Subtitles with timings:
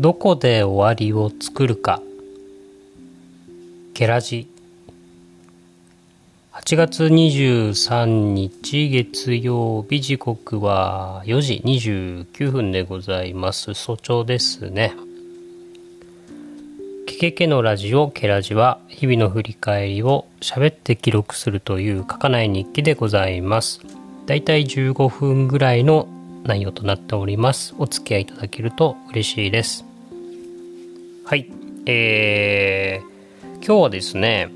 [0.00, 2.00] どこで終わりを作るか。
[3.92, 4.48] ケラジ。
[6.52, 13.74] 8月23日月曜日時刻は4時29分でございます。
[13.74, 14.94] 早朝ですね。
[17.06, 23.80] ケケケのラジオケラジは日々の振り返りを喋って記録するという書かない日記でございます。
[24.24, 26.08] だいたい15分ぐらいの
[26.44, 27.74] 内容となっております。
[27.78, 29.84] お付き合いいただけると嬉しいです。
[31.24, 31.48] はい。
[31.86, 34.50] えー、今日はですね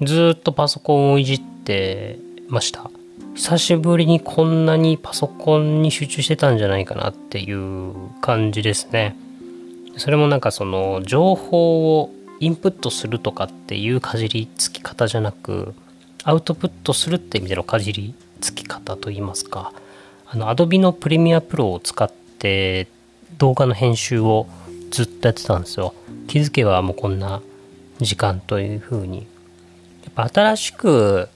[0.00, 2.18] ずっとパソコンをいじって
[2.48, 2.90] ました。
[3.34, 9.16] 久しぶりにこんなにパソコンに集中してたんじゃないかなっていう感じですね。
[9.96, 12.10] それもなんかその情報を
[12.40, 15.74] インプットするとかっていうかじりつき方じゃなく
[16.24, 19.72] アウトプットするって意味でのかじりつき方といいますか。
[20.32, 22.86] あの Adobe のプレミアプロを使って
[23.38, 24.46] 動画の編集を
[24.92, 25.92] ずっとやってたんですよ。
[26.28, 27.42] 気づけばもうこんな
[28.00, 29.18] 時間というふうに。
[29.18, 31.28] やっぱ新しく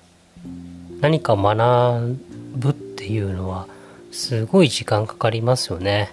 [1.00, 2.18] 何か学
[2.54, 3.66] ぶっていうのは
[4.12, 6.12] すごい時間かかりますよね。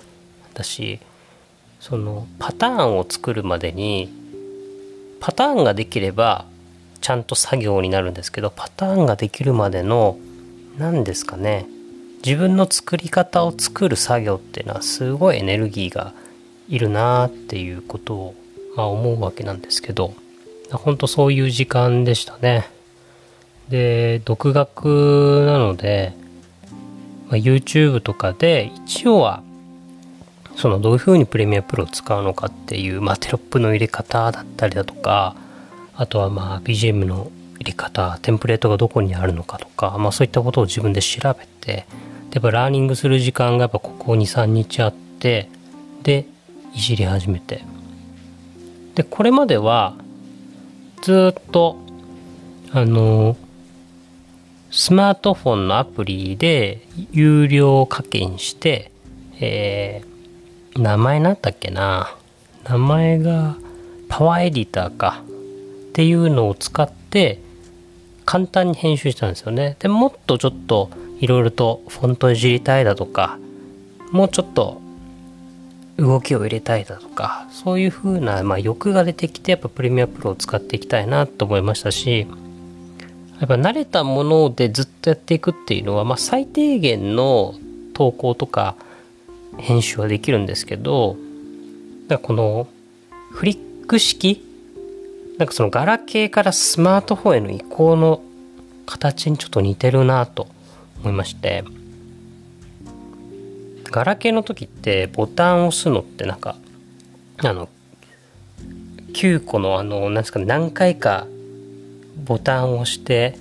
[0.51, 0.99] 私
[1.79, 4.11] そのパターンを作るまでに
[5.19, 6.45] パターンができれば
[6.99, 10.17] ちゃんと作業になるんですけどパターンができるまでの
[10.79, 11.67] 何ですかね。
[12.25, 16.13] 自分の作り方を作る作業っていうのはすごいエネルギーが
[16.69, 18.35] いるなっていうことを、
[18.75, 20.13] まあ、思うわけなんですけど
[20.71, 22.69] 本当そういう時間でしたね。
[23.69, 26.13] で独学なので、
[27.27, 29.43] まあ、YouTube とかで一応は
[30.55, 35.35] そのどういうふうにプレミアプロを使うのかっていう、まあ、テロップの入れ方だったりだとか
[35.95, 37.31] あとはまあ BGM の
[37.61, 41.85] 入れ方テンプレートがどこにあるのかとか、まあ、そういったことを自分で調べてで
[42.33, 45.49] やっぱラーニングする時間がやっぱここ23日あって
[46.03, 46.25] で
[46.73, 47.63] いじり始めて。
[48.95, 49.95] でこれまでは
[51.01, 51.77] ずっと
[52.73, 53.37] あの
[54.69, 58.91] スマートフォンのアプリで有料課金して
[59.43, 62.15] えー、名前なんだっけな
[62.63, 63.57] 名前が
[64.07, 65.23] パワーエディターか
[65.89, 67.39] っていうのを使って
[68.31, 69.75] 簡単に編集したんですよね。
[69.79, 73.37] でもっとちょっといろいろとフォントいじりたいだとか
[74.13, 74.79] もうちょっと
[75.97, 82.25] 動きを入れたいだとかそういう風なまあ欲が出てきてやっぱプレミアプロを使っていきたいなと思いましたし
[83.41, 87.55] やっぱ慣れたものでずっとやっていくっていうのは、まあ、最低限の
[87.93, 88.77] 投稿とか
[89.57, 91.17] 編集はできるんですけど
[92.07, 92.69] だこの
[93.33, 94.50] フリック式
[95.37, 98.21] なんかそのガラケーからスマートフォンへの移行の
[98.85, 100.47] 形にちょっと似てるなと
[100.99, 101.63] 思いまして
[103.85, 106.55] ガラケーの時ってボタンを押すのってなんか
[107.43, 107.69] あの
[109.13, 111.27] 9個のあのなんですか何回か
[112.23, 113.37] ボタンを押して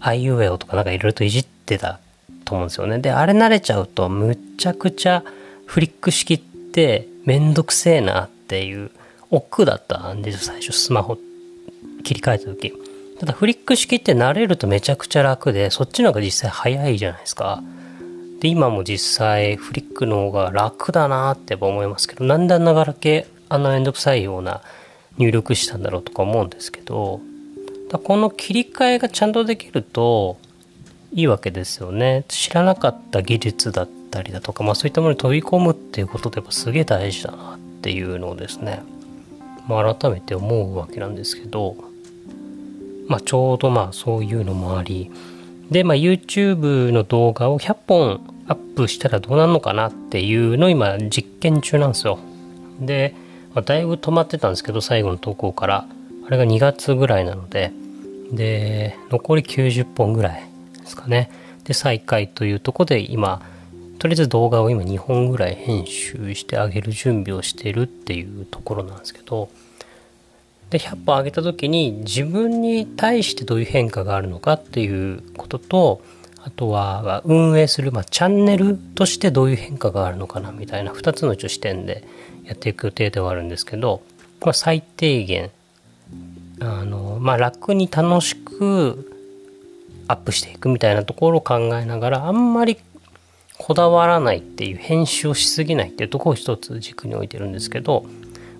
[0.00, 2.00] あいうえおとかなんかいろいろといじってた
[2.44, 2.98] と思うんですよね。
[2.98, 5.22] であれ慣れちゃうとむちゃくちゃ
[5.66, 8.90] フリック式ってめんどくせえなっていう
[9.30, 11.29] 億劫だったんですよ最初スマホって。
[12.02, 12.72] 切り替えた時
[13.18, 17.62] ただフリック式って慣れるとめちゃくちゃ楽でそっちの方が実際早いじゃないですか。
[18.40, 24.62] で今も実際フリックの方が楽だなって思いますけどなんであんなガラケーあんなめんどくさいような
[25.18, 27.20] 入力したんだろうとか思うんですけど
[27.90, 30.38] だこの切り替えがちゃんとできると
[31.12, 32.24] いいわけですよね。
[32.28, 38.82] 知らなかった技術だったりだとか、まあ、そういったものに飛び込むっていうことでやっぱすげえ大事だなっていうのをですね、
[39.70, 41.76] まあ、改めて思うわけなんですけど、
[43.06, 45.10] まあ、ちょうどまあそういうのもあり
[45.70, 52.18] で、まあ、YouTube の動画を100本アップしたらどうなるのかなっていうのを今実験中なんですよ。
[52.80, 53.14] で、
[53.54, 55.86] まあ、だいぶ止まってたんですけど最後の投稿から
[56.26, 57.72] あれが2月ぐらいなので
[58.32, 60.42] で残り90本ぐらい
[60.78, 61.30] ですかね
[61.64, 63.42] で再開というとこで今
[64.00, 69.50] とりあえず動画を今2本ぐらい編集してあげる準備をしてるっていうところなんですけど
[70.70, 76.02] で100本上げた時に自分に対してどういう変化があるのかっていうことと
[76.42, 82.02] あとは運営する、まあ、チャンネルとしてどういう変化があるのかなみたいな2つの一応視点で
[82.44, 84.00] やっていく予定ではあるんですけど、
[84.40, 85.50] まあ、最低限
[86.60, 89.14] あの、まあ、楽に楽しく
[90.08, 92.78] アップしていくみたいなところを考えながらあんまり
[93.62, 98.06] こだわらないっていう編集をしすぎないっていうところを一つ軸に置いてるんですけど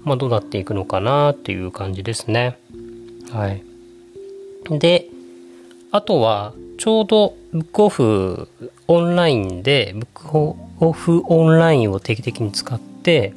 [0.04, 2.58] まあ、どうなっていくのかなっていう感じですね。
[3.30, 3.62] はい。
[4.78, 5.08] で、
[5.90, 8.48] あとは、ちょうどブックオフ
[8.88, 10.38] オンラインで、ブック
[10.80, 13.34] オフオンラインを定期的に使って、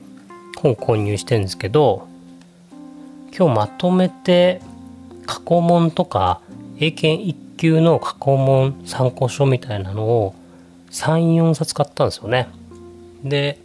[0.64, 2.08] 本購入してるんですけど
[3.38, 4.62] 今日まとめて
[5.26, 6.40] 過去問とか
[6.80, 10.36] 英検1級の過去問参考書みたいなのを
[10.94, 12.48] 34冊買ったんですよね
[13.24, 13.60] で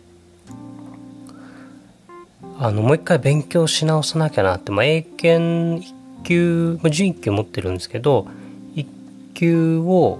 [2.59, 8.27] あのもう一回勉強し直さなきゃなって、まあ、英検1級、まあ、準1級持ってるんですけど
[8.75, 8.87] 1
[9.35, 10.19] 級を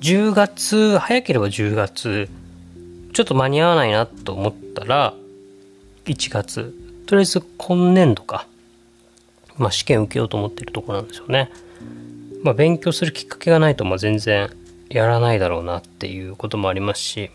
[0.00, 2.28] 10月早ければ10月
[3.12, 5.14] ちょっと間に合わないなと思ったら
[6.06, 6.74] 1月
[7.06, 8.46] とりあえず今年度か、
[9.58, 11.50] まあ、試験受けようと思ってるとこなんですよね。
[12.42, 14.50] まあ、勉強するきっかけがないとまあ全然
[14.90, 17.30] やらないだろうなっていうこともありますし、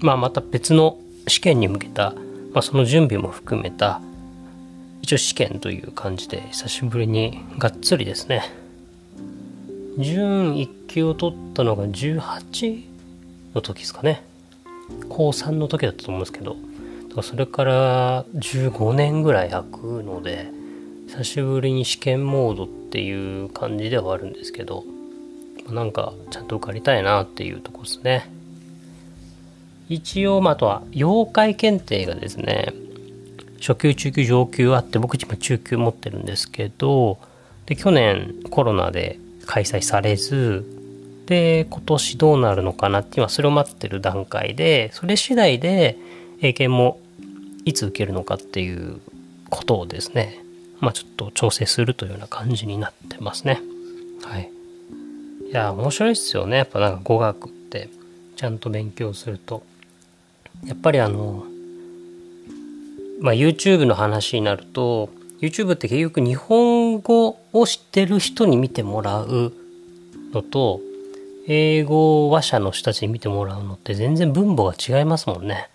[0.00, 2.14] まあ、また別の試験に向けた
[2.52, 4.00] まあ、その準備も含めた
[5.02, 8.42] 一応試験という感じで久しぶりにがっつりですね。
[9.98, 12.84] 準1級を取ったのが18
[13.54, 14.22] の時ですかね。
[15.08, 16.56] 高3の時だったと思うんですけど
[17.22, 20.50] それから15年ぐらい空くので
[21.08, 24.84] 久しぶりに試験モードっていう感じではあるんですけど
[25.72, 28.30] なんかちゃんと受かりたいなっていうとこですね
[29.88, 32.72] 一応、まあ、あとは、妖怪検定がですね、
[33.60, 37.18] 初級、中級、上級あって、僕今中級持ってるんですけど、
[37.66, 40.64] で、去年コロナで開催されず、
[41.26, 45.96] で、今年どうなるのかなって今それを待ってる段階で、それ次第で
[46.40, 47.00] 英検も
[47.64, 49.00] いつ受けるのかっていう
[49.50, 50.38] ことをですね、
[50.80, 53.60] まあちょっと調整するというような感じになってますね。
[54.22, 54.50] はい。
[55.48, 56.58] いや、面白いっすよね。
[56.58, 57.88] やっぱなんか語学って
[58.36, 59.62] ちゃんと勉強すると。
[60.66, 61.44] やっぱりあの、
[63.20, 65.10] まあ、YouTube の話になると
[65.40, 69.52] YouTube って結局日本語を知ってる人に見てもらう
[70.32, 70.80] のと
[71.46, 75.68] 英語話者の人たちに見てもらうのって全然分母が違いますもんね。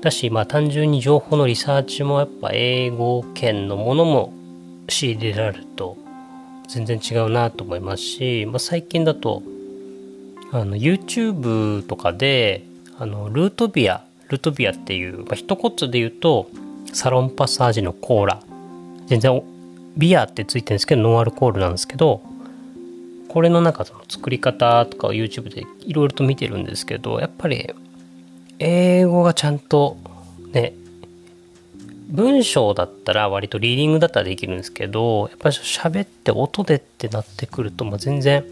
[0.00, 4.32] だしまあ単純に情報のリサーチもやっぱ英語圏のものも
[4.88, 5.96] 仕入れられると
[6.68, 9.42] 全然違うなと思いますし、まあ、最近だと
[10.52, 12.64] あの YouTube とかで
[12.98, 16.50] あのルートビアルートビアっていう、まあ、一言で言うと
[16.92, 18.42] サロンパサージのコーラ。
[19.06, 19.42] 全然
[19.96, 22.22] ビアってついてるんですけどノンアルコールなんですけど
[23.28, 27.70] これのなんかその作り方とかを YouTube でいろいろと見てるんですけどやっぱり
[28.58, 29.96] 英語がちゃんと
[30.52, 30.74] ね
[32.08, 38.44] 文章だったら割とリーディングだったらできるんですけどやっぱり喋って音でってなってくると、まあ、全然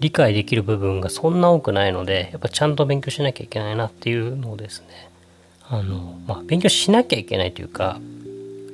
[0.00, 5.10] 理解できる部分がそんな多くないのでやっぱちゃんと勉強しなきゃいけないなっていうのをですね。
[5.68, 8.00] あの、まあ、勉強しなきゃいけないというか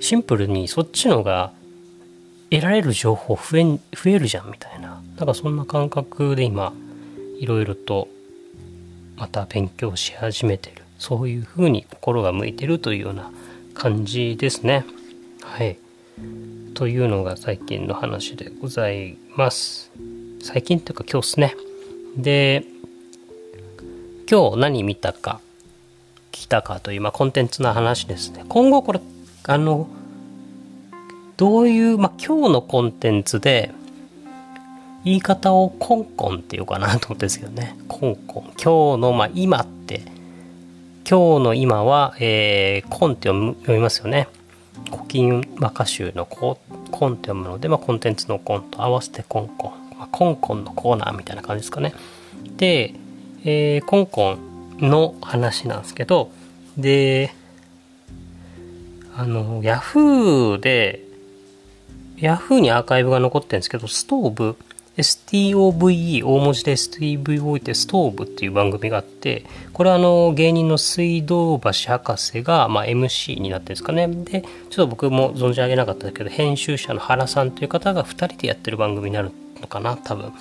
[0.00, 1.52] シンプルにそっちのが
[2.50, 5.02] 得られる情報増え増えるじゃんみたいな。
[5.16, 6.72] なんかそんな感覚で今
[7.40, 8.08] いろいろと
[9.16, 10.82] また勉強し始めてる。
[10.98, 13.30] そういうふうに心が向いてるというような
[13.76, 14.84] 感じですね
[15.42, 15.78] はい
[16.76, 19.90] というのが最近の話でございます。
[20.42, 21.56] 最近というか今日っすね。
[22.18, 22.64] で、
[24.30, 25.40] 今日何見たか、
[26.32, 28.44] 聞いたかという、まあ、コンテンツの話ですね。
[28.50, 29.00] 今後これ、
[29.44, 29.88] あの、
[31.38, 33.72] どういう、まあ、今日のコンテンツで、
[35.02, 37.74] 言い方をコンコンっていうかなと思ってんですけどね。
[37.88, 38.42] コンコン。
[38.62, 40.02] 今日の、まあ、今って、
[41.08, 44.26] 今日の今は、えー、コンって読みますよね。
[44.90, 46.58] 古今和歌集のコ
[46.90, 49.70] コンって読むので、まあ、コンテンツのコンと合わせてコンコン。
[49.96, 51.94] まあ、コンコンのコーナーみたいな感じですかね。
[52.56, 52.92] で、
[53.44, 54.38] えー、コンコン
[54.80, 56.32] の話なんですけど、
[56.76, 57.32] で、
[59.16, 61.04] あの、ヤフーで、
[62.18, 64.56] ヤフーにアーカイブが残ってるんですけど、ストーブ、
[64.96, 74.08] STOVE、大文字で STVO ってストーブっていう番組があって、これはあの芸人の水道橋博士が、まあ、MC になってるんですかね。
[74.08, 80.32] で、ちょっと僕も存じ上げなかったけど、編集者の原さんという方が2人でやってる番組になるのかな多分、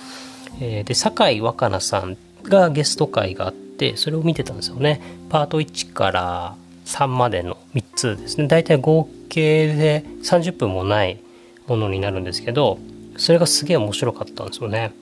[0.60, 5.00] えー、で酒井若菜さんがゲスト会があってそれを見てたんですよね。
[5.28, 8.46] パート1から3までの3つですね。
[8.46, 11.18] 大体合計で30分もない
[11.66, 12.78] ものになるんですけど
[13.16, 14.92] それがすげえ面白かったんですよね。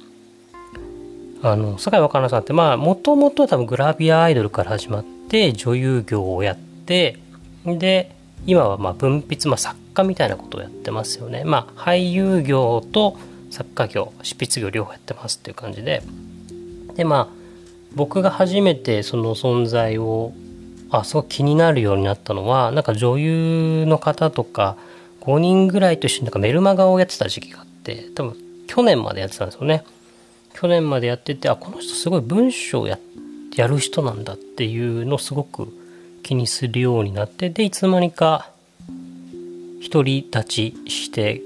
[1.42, 7.18] あの酒井若菜さんってまあもともとは多分グラビアアイドルから始まって女優業をやって
[7.66, 8.16] で
[8.46, 11.44] 今はま文筆、まあ、作家みたいなことをやってますよね。
[11.44, 13.18] まあ俳優業と
[13.50, 16.02] 作家業執筆業両方やってますっていう感じで。
[16.94, 17.44] でまあ
[17.94, 20.32] 僕が初めてその存在を
[20.90, 24.76] あすごく気になるようになったのはなんか女優の方とか
[25.20, 28.36] 5人ぐらいと一緒になんかメルマガをやってた時期があって多分
[28.66, 29.84] 去年までやってたんですよね。
[30.54, 32.98] 去年までやっててあこの人すごい文章や
[33.56, 35.68] やる人なんだっていうのをすごく
[36.22, 38.50] 気にするようになってでいつの間にか
[39.92, 41.42] 独り立ちして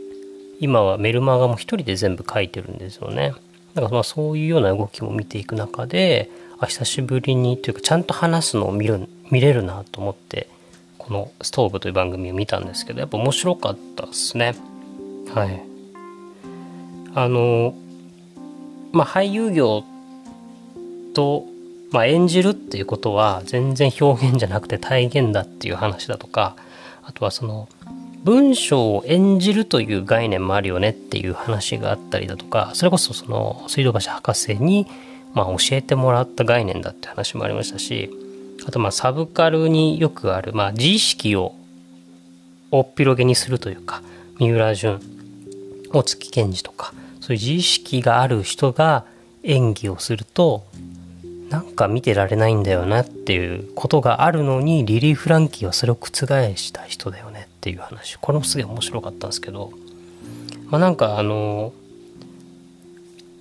[0.60, 3.32] 今はメルマガも一人で全部書いてるんですよね。
[3.74, 10.48] だからまあそういうような動きも見ていく中であ久しぶりにというかちゃんと話すのを見る見れるなと思って
[10.96, 14.54] この「ストーブ」という番組を見たんですけどやっぱ面白かったですね。
[15.34, 15.67] はい。
[17.14, 17.74] あの
[18.92, 19.84] まあ俳優業
[21.14, 21.44] と、
[21.90, 26.56] まあ、演じるっていうことは全然表現じゃなくて体現だっていう話だとか
[27.02, 27.68] あとはその
[28.24, 34.86] 文章を演じるという概念もあるよねっていう話があったりだとかそれこそその水道橋博士に
[35.34, 38.10] まあ教えてもらった概念だって話もありましたし
[38.66, 41.54] あとまサブカルによくあるまあ自意識を
[42.70, 44.02] おっぴろげにするというか
[44.38, 45.00] 三浦淳
[45.92, 49.04] 大月健二とかそういう自意識がある人が
[49.42, 50.66] 演技をすると
[51.50, 56.10] なんか見てられないんだよなっていうことがあるのにリリー・フランキーはそれを覆
[56.56, 58.16] した人だよねっていう話。
[58.18, 59.72] これもすげえ面白かったんですけど。
[60.68, 61.72] まあなんかあの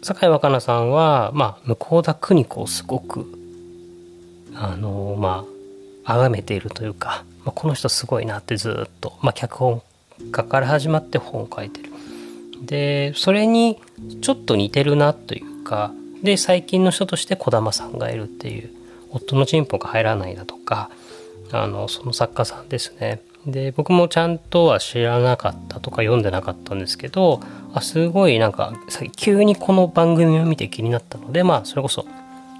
[0.01, 3.25] 酒井若菜さんはまあ向田邦子をすごく
[4.55, 5.45] あのま
[6.05, 9.81] あ崇めているというか、まあ、この人すごいなってずっと、まあ、脚本
[10.31, 11.91] 家から始まって本を書いてる
[12.61, 13.79] でそれに
[14.21, 15.91] ちょっと似てるなというか
[16.23, 18.69] で最近の人として児玉さんがいるっていう
[19.11, 20.89] 夫のチンポが入らないだとか
[21.51, 23.21] あのその作家さんですね。
[23.45, 27.39] で僕もちゃんとは知らなかったとか読んでなかったんですけど
[27.73, 28.73] あすごいなんか
[29.15, 32.05] 急にこの番組を見て気になったのでまあそれこそ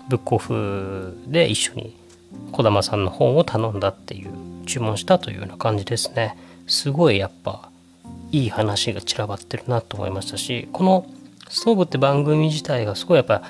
[0.08, 1.94] ブックオフで一緒に
[2.54, 4.32] 児玉さんの本を頼んだっていう
[4.66, 6.38] 注文したというような感じですね。
[6.68, 7.70] すごいやっぱ
[8.31, 11.05] いい話が散らばってるなと思いましたしこの
[11.50, 13.43] 「ストーブ」って番組自体がすごいやっぱ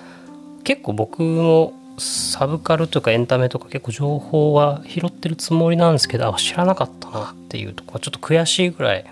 [0.63, 9.05] 結構僕もサブカルとかエンタメとか結構情報は拾ってるつもりなんですけどあ知らなかったなっていうとこはちょっと悔しいぐらい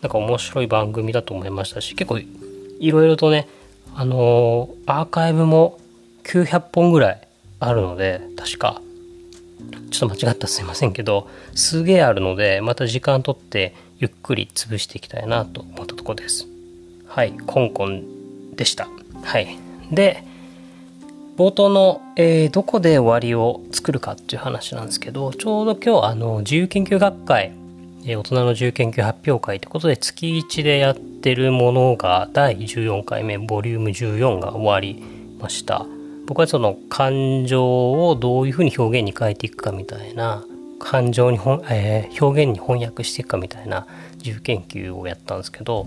[0.00, 3.48] なんか面白い番組だと思いましたし結構いろいろとね
[3.94, 5.78] あのー、アーカイブも
[6.24, 7.28] 900本ぐらい
[7.60, 8.80] あるので確か
[9.90, 16.46] ちょっと間違ったすいませんけどすげえあるのでまた時間とってゆっくり潰していきたいなと思ったとこです。
[17.06, 18.88] はいコンコンでした。
[19.22, 19.58] はい。
[19.90, 20.24] で
[21.36, 27.52] 冒頭の、えー、どこで終わりを作るかっていう話なんですけどちょうど今日あの自由研究学会、
[28.04, 35.02] えー、大人の自由研究発表会ということで月1でやってるものが第14回目ボリューム14が終わり
[35.40, 35.86] ました。
[36.26, 40.44] 僕はその感情をどういうふうに表現に変えていくかみたいな
[40.84, 43.86] 感情にほん、えー、表現に翻訳していくかみたいな
[44.18, 45.86] 自由研究をやったんですけど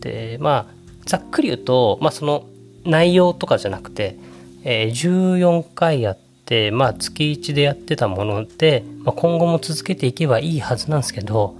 [0.00, 0.74] でまあ
[1.06, 2.46] ざっくり言うと、まあ、その
[2.84, 4.16] 内容とかじゃなくて
[4.64, 11.56] えー、14回やって、まあ、月1でやってたもので、まあ、今後も続けていけばいいはずなんですけど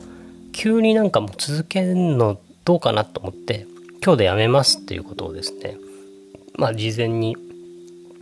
[0.53, 3.67] 急になんかもう続けるのどうかなと思って
[4.05, 5.77] 今日でやめますっていうことをですね
[6.57, 7.37] まあ事前に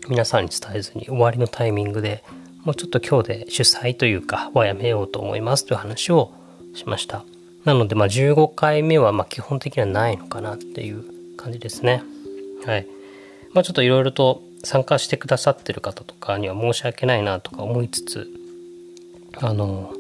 [0.09, 2.23] 皆さんに伝えずに終わりのタイミングで
[2.67, 6.33] もうちょっと今日で主催というかはやめようと思いますという話を
[6.75, 7.25] しました。
[7.65, 11.05] なのでまあ15回目はま基本的にはないのかなっていう
[11.37, 12.03] 感じですね。
[12.65, 12.87] はい。
[13.53, 18.29] まあちょっといろいろと参加してくださってる方とかには申し訳ないなとか思いつつ
[19.37, 19.93] あの、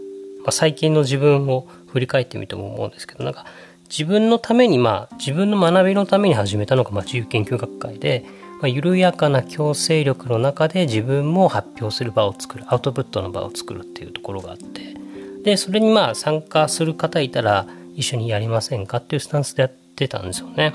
[0.42, 3.46] まあ、最近の自分を振り返ってみても思うんですけどなんか
[3.88, 8.26] 自分のためにまあ自分の学びのために始めたのがまあ自由研究学会で、
[8.60, 14.96] ま、緩やかな強制力の中で自分も発表する場を作るアウトプットの場を作るっていうところがあって
[15.44, 20.74] でそれにまあ参加する方いたら一緒にやりませんかっていうスタンスでやってたんですよね。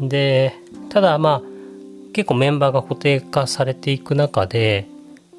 [0.00, 0.54] で
[0.90, 1.42] ただまあ
[2.12, 4.86] 結構メンバーが固定化されていく中で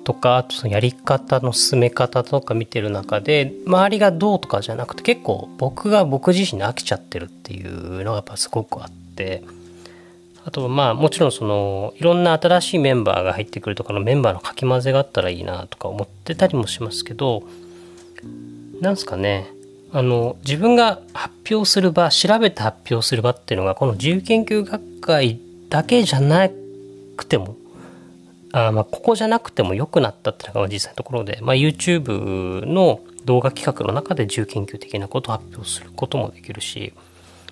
[0.04, 9.44] とかあとそのやり方の進め方とか見てる中で周りがどうとかじゃなくて結構僕が僕自身に飽きちゃってるっていうのがやっぱすごくあって
[10.48, 17.44] あとまあもちろんそのいろんな新しいメンバーが入ってくるとかのメンバーのかき混ぜがあったらいいなとか思ってたりもしますけど
[18.80, 19.52] なんすかね。
[19.92, 25.40] あの自分が発表する場調べて発表する場っていうのがこの自由研究学会
[25.70, 26.50] だけじゃな
[27.18, 27.56] くても
[28.54, 36.94] あまあここじゃなくても良くなったっていうのが実際のところで、まあ、YouTube の動画企画の中で自由研究的なことを発表することもできるし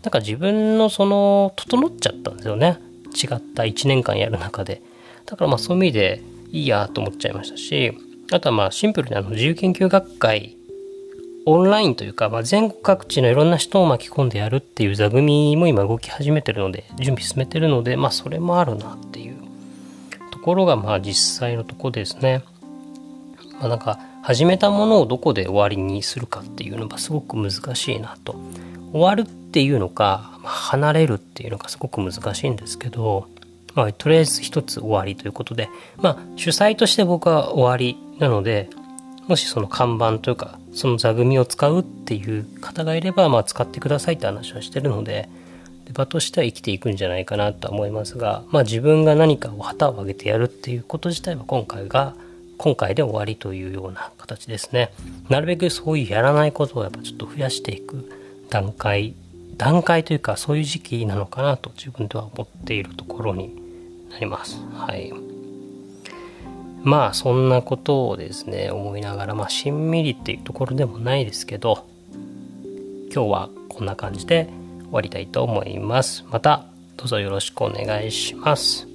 [0.05, 2.79] なんか自分のその整っちゃったんですよね
[3.11, 4.83] 違った1年間やる中で
[5.25, 6.21] だからまあそういう意味で
[6.51, 7.97] いいやと思っちゃいましたし
[8.31, 10.57] あとはまあシンプルにあの自由研究学会
[11.47, 19.37] オンラインというか、まあ、全国各地のいろんな人を巻き込んでやるっていう座組も今動き始めてるので準備進めてるのでまあそれもあるなっていう
[20.31, 22.43] ところがまあ実際のとこですね。
[23.59, 28.35] まあ、なんか始めたものをどこで終わりにするかっていうのがすごく難しいなと
[28.95, 33.27] 終わるっていうのか、離れるっていうのがすごく難しいんですけど、
[33.73, 38.69] まあ、とりあえず一つ終わりということで、まあ、主催として僕は終わりなので
[39.27, 45.27] もしその看板というかその座組を使うっていう方がいれば、まあ、使ってくださいって話はしてるので
[45.91, 52.15] 場としては生きていくんじゃないかなとは思いますが、まあ、自分が何かを旗を上げてやるっていうこと自体は今回が
[52.57, 54.93] 今回で終わりというような形ですね。
[55.27, 58.09] なるべくそういうやらないことをやっぱちょっと増やしていく
[58.49, 59.15] 段階
[59.57, 63.55] 段階というかそういう時期なのかなと自分では思っているところに
[64.11, 64.59] なります。
[64.73, 65.13] はい。
[66.83, 71.87] まあそんなことをですね思いながらまあしんみりっていうところでもないですけど
[73.11, 74.49] 今日はこんな感じで
[74.83, 76.25] 終わりたいと思います。
[76.29, 76.65] また
[76.97, 78.94] どうぞよろしくお願いします。